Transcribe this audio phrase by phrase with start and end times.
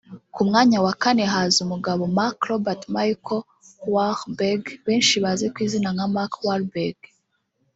[0.33, 3.43] Ku mwanya wa kane haza umugabo Mark Robert Michael
[3.93, 6.99] Wahlberg benshi bazi ku izina nka Mark Wahlberg